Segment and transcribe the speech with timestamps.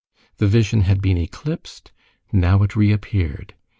[0.37, 1.91] The vision had been eclipsed,
[2.31, 3.53] now it reappeared.